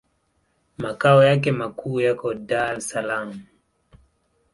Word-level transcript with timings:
Makao 0.77 1.23
yake 1.23 1.51
makuu 1.51 2.01
yako 2.01 2.33
Dar 2.33 2.77
es 2.77 2.89
Salaam. 2.89 3.29